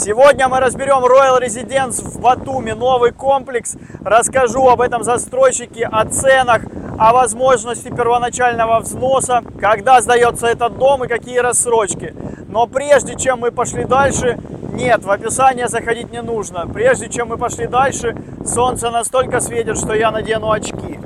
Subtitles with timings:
[0.00, 3.76] Сегодня мы разберем Royal Residence в Батуми, новый комплекс.
[4.04, 6.62] Расскажу об этом застройщике, о ценах,
[7.00, 12.14] о возможности первоначального взноса, когда сдается этот дом и какие рассрочки.
[12.46, 14.38] Но прежде чем мы пошли дальше,
[14.72, 16.68] нет, в описание заходить не нужно.
[16.72, 21.00] Прежде чем мы пошли дальше, солнце настолько светит, что я надену очки.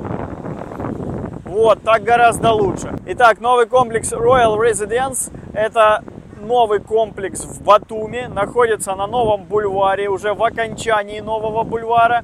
[1.45, 2.95] Вот, так гораздо лучше.
[3.07, 5.31] Итак, новый комплекс Royal Residence.
[5.53, 6.03] Это
[6.43, 8.27] новый комплекс в Батуми.
[8.27, 12.23] Находится на новом бульваре, уже в окончании нового бульвара.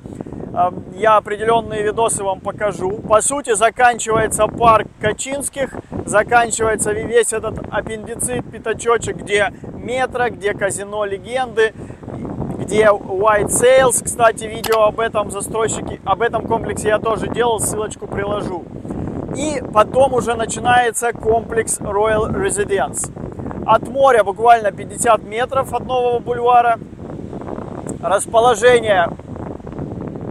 [0.96, 2.92] Я определенные видосы вам покажу.
[3.08, 5.74] По сути, заканчивается парк Качинских,
[6.06, 11.74] заканчивается весь этот аппендицит, пятачочек, где метро, где казино легенды,
[12.58, 14.04] где White Sales.
[14.04, 18.66] Кстати, видео об этом застройщике, об этом комплексе я тоже делал, ссылочку приложу.
[19.38, 23.12] И потом уже начинается комплекс Royal Residence.
[23.70, 26.80] От моря буквально 50 метров от нового бульвара.
[28.02, 29.08] Расположение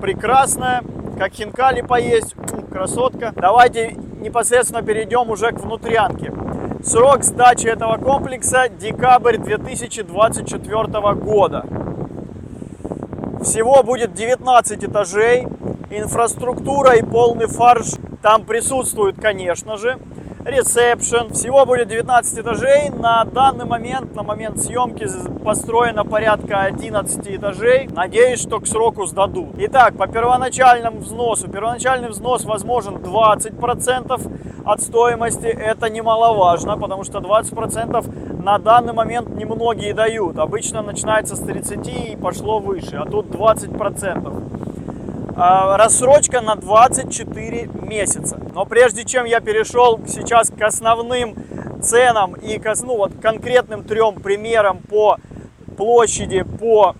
[0.02, 0.82] прекрасное,
[1.16, 2.34] как хинкали поесть,
[2.72, 3.32] красотка.
[3.36, 6.32] Давайте непосредственно перейдем уже к внутрянке.
[6.82, 11.64] Срок сдачи этого комплекса декабрь 2024 года.
[13.44, 15.46] Всего будет 19 этажей.
[15.90, 17.86] Инфраструктура и полный фарш
[18.20, 19.96] там присутствует, конечно же.
[20.48, 21.34] Ресепшн.
[21.34, 22.88] Всего будет 19 этажей.
[22.88, 25.06] На данный момент, на момент съемки,
[25.44, 27.86] построено порядка 11 этажей.
[27.92, 29.50] Надеюсь, что к сроку сдадут.
[29.58, 31.48] Итак, по первоначальному взносу.
[31.48, 35.46] Первоначальный взнос возможен 20% от стоимости.
[35.46, 40.38] Это немаловажно, потому что 20% на данный момент немногие дают.
[40.38, 44.57] Обычно начинается с 30 и пошло выше, а тут 20%.
[45.40, 48.40] А, рассрочка на 24 месяца.
[48.54, 51.36] Но прежде чем я перешел сейчас к основным
[51.80, 55.18] ценам и к ну, вот, конкретным трем примерам по
[55.76, 56.96] площади, по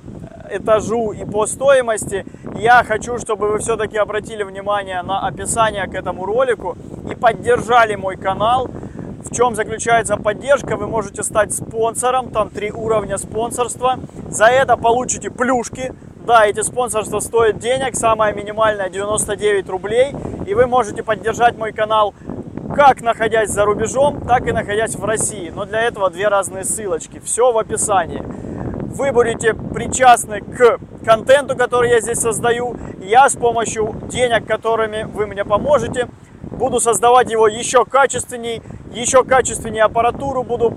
[0.53, 2.25] этажу и по стоимости,
[2.57, 6.79] я хочу, чтобы вы все-таки обратили внимание на описание к этому ролику
[7.11, 8.69] и поддержали мой канал.
[9.25, 10.77] В чем заключается поддержка?
[10.77, 13.99] Вы можете стать спонсором, там три уровня спонсорства.
[14.29, 15.93] За это получите плюшки,
[16.29, 20.15] да, эти спонсорства стоят денег, самое минимальное 99 рублей.
[20.47, 22.15] И вы можете поддержать мой канал
[22.77, 25.51] как находясь за рубежом, так и находясь в России.
[25.53, 27.19] Но для этого две разные ссылочки.
[27.19, 28.23] Все в описании.
[28.23, 32.77] Вы будете причастны к контенту, который я здесь создаю.
[33.01, 36.09] Я с помощью денег, которыми вы мне поможете,
[36.43, 38.61] буду создавать его еще качественней,
[38.93, 40.77] еще качественнее аппаратуру буду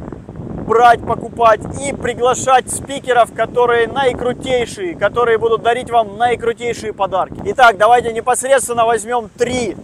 [0.72, 7.42] брать, покупать и приглашать спикеров, которые наикрутейшие, которые будут дарить вам наикрутейшие подарки.
[7.44, 9.76] Итак, давайте непосредственно возьмем три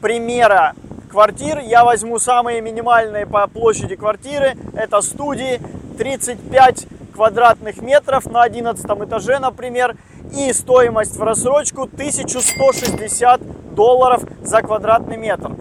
[0.00, 0.74] примера
[1.08, 1.60] квартир.
[1.60, 4.56] Я возьму самые минимальные по площади квартиры.
[4.74, 5.60] Это студии
[5.98, 9.94] 35 квадратных метров на 11 этаже, например.
[10.36, 15.52] И стоимость в рассрочку 1160 долларов за квадратный метр.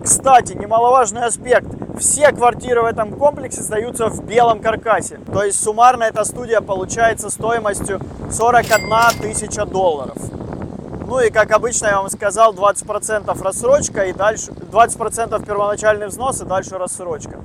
[0.00, 1.66] Кстати, немаловажный аспект–
[1.98, 5.18] все квартиры в этом комплексе сдаются в белом каркасе.
[5.32, 10.16] То есть суммарно эта студия получается стоимостью 41 тысяча долларов.
[11.06, 16.44] Ну и как обычно я вам сказал, 20% рассрочка и дальше 20% первоначальный взнос и
[16.44, 17.38] дальше рассрочка.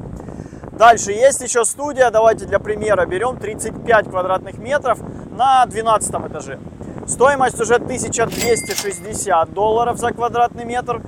[0.72, 5.00] Дальше есть еще студия, давайте для примера берем 35 квадратных метров
[5.32, 6.60] на 12 этаже.
[7.08, 11.02] Стоимость уже 1260 долларов за квадратный метр.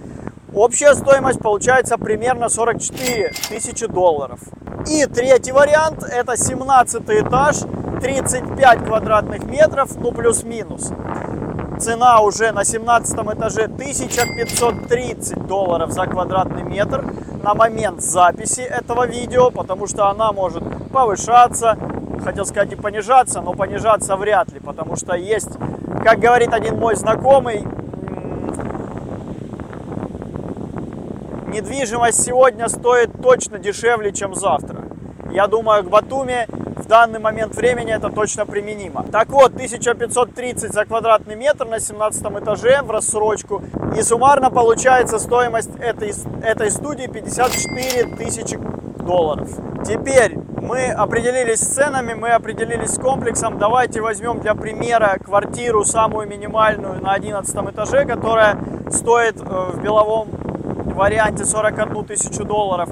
[0.54, 4.40] Общая стоимость получается примерно 44 тысячи долларов.
[4.88, 7.58] И третий вариант это 17 этаж,
[8.02, 10.92] 35 квадратных метров, ну плюс-минус.
[11.80, 17.06] Цена уже на 17 этаже 1530 долларов за квадратный метр
[17.44, 21.78] на момент записи этого видео, потому что она может повышаться,
[22.24, 25.52] хотел сказать и понижаться, но понижаться вряд ли, потому что есть,
[26.04, 27.66] как говорит один мой знакомый,
[31.50, 34.84] недвижимость сегодня стоит точно дешевле, чем завтра.
[35.32, 39.06] Я думаю, к Батуми в данный момент времени это точно применимо.
[39.12, 43.62] Так вот, 1530 за квадратный метр на 17 этаже в рассрочку.
[43.98, 49.50] И суммарно получается стоимость этой, этой студии 54 тысячи долларов.
[49.86, 53.60] Теперь мы определились с ценами, мы определились с комплексом.
[53.60, 58.58] Давайте возьмем для примера квартиру самую минимальную на 11 этаже, которая
[58.90, 60.39] стоит э, в Беловом
[61.00, 62.90] варианте 41 тысячу долларов.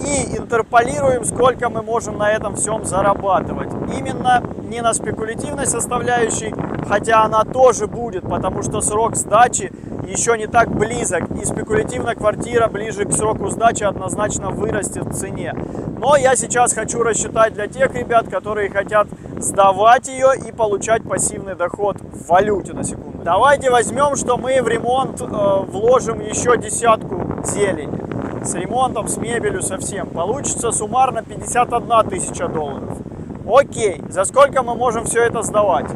[0.00, 3.70] И интерполируем, сколько мы можем на этом всем зарабатывать.
[3.96, 6.54] Именно не на спекулятивной составляющей,
[6.88, 9.70] хотя она тоже будет, потому что срок сдачи
[10.10, 15.54] еще не так близок, и спекулятивно квартира ближе к сроку сдачи однозначно вырастет в цене.
[15.98, 19.06] Но я сейчас хочу рассчитать для тех ребят, которые хотят
[19.38, 23.20] сдавать ее и получать пассивный доход в валюте на секунду.
[23.22, 28.44] Давайте возьмем, что мы в ремонт э, вложим еще десятку зелени.
[28.44, 30.08] С ремонтом, с мебелью, со всем.
[30.08, 32.98] Получится суммарно 51 тысяча долларов.
[33.46, 35.90] Окей, за сколько мы можем все это сдавать?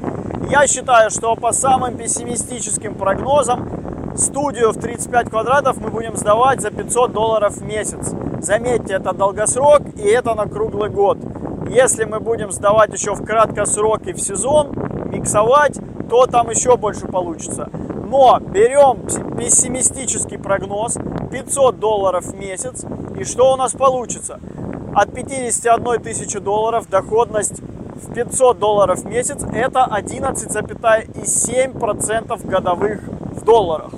[0.50, 6.70] Я считаю, что по самым пессимистическим прогнозам студию в 35 квадратов мы будем сдавать за
[6.70, 8.12] 500 долларов в месяц.
[8.40, 11.18] Заметьте, это долгосрок и это на круглый год.
[11.68, 14.72] Если мы будем сдавать еще в краткосрок и в сезон,
[15.10, 17.68] миксовать, то там еще больше получится.
[17.72, 19.00] Но берем
[19.36, 20.96] пессимистический прогноз
[21.30, 22.84] 500 долларов в месяц.
[23.18, 24.38] И что у нас получится?
[24.94, 33.00] От 51 тысячи долларов доходность в 500 долларов в месяц это 11,7% годовых
[33.34, 33.92] в долларах.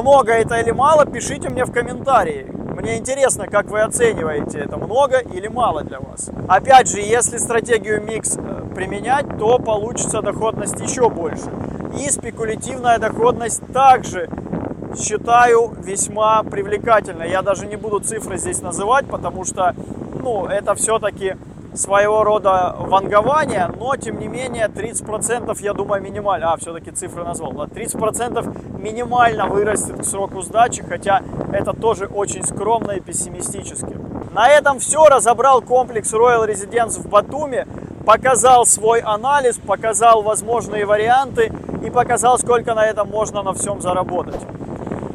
[0.00, 2.46] Много это или мало, пишите мне в комментарии.
[2.48, 6.30] Мне интересно, как вы оцениваете, это много или мало для вас.
[6.46, 11.50] Опять же, если стратегию микс э, применять, то получится доходность еще больше.
[11.98, 14.30] И спекулятивная доходность также
[14.96, 17.28] считаю весьма привлекательной.
[17.30, 19.74] Я даже не буду цифры здесь называть, потому что
[20.22, 21.34] ну, это все-таки
[21.78, 27.52] своего рода вангование, но тем не менее 30% я думаю минимально, а все-таки цифры назвал,
[27.52, 31.22] 30% минимально вырастет к сроку сдачи, хотя
[31.52, 33.96] это тоже очень скромно и пессимистически.
[34.32, 37.66] На этом все, разобрал комплекс Royal Residence в Батуми,
[38.04, 41.52] показал свой анализ, показал возможные варианты
[41.84, 44.40] и показал, сколько на этом можно на всем заработать.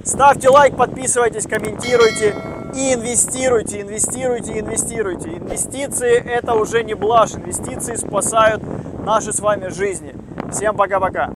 [0.05, 2.35] Ставьте лайк, подписывайтесь, комментируйте
[2.75, 5.29] и инвестируйте, инвестируйте, инвестируйте.
[5.29, 8.61] Инвестиции это уже не блажь, инвестиции спасают
[9.05, 10.15] наши с вами жизни.
[10.51, 11.31] Всем пока-пока.